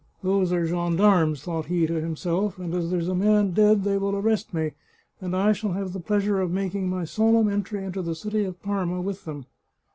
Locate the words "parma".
8.63-8.99